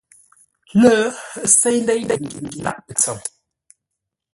Lə́, 0.81 0.99
ə́ 1.41 1.47
séi 1.57 1.77
ndéi 1.83 2.01
pəgyě 2.07 2.39
lâʼ 2.63 2.77
pətsəm. 2.85 3.19